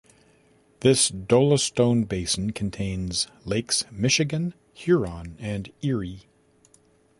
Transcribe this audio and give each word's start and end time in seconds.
This 0.79 1.11
dolostone 1.11 2.05
basin 2.09 2.53
contains 2.53 3.27
Lakes 3.45 3.85
Michigan, 3.91 4.55
Huron, 4.73 5.35
and 5.39 5.71
Erie. 5.83 6.25